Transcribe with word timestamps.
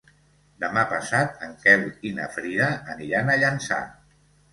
Demà 0.61 0.83
passat 0.93 1.35
en 1.47 1.53
Quel 1.65 1.83
i 2.11 2.13
na 2.21 2.25
Frida 2.37 2.71
aniran 2.95 3.29
a 3.29 3.37
Llançà. 3.43 3.79